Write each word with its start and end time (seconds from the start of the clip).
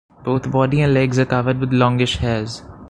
Both 0.23 0.49
body 0.49 0.81
and 0.81 0.95
legs 0.95 1.19
are 1.19 1.27
covered 1.27 1.59
with 1.59 1.71
longish 1.71 2.17
hairs. 2.17 2.63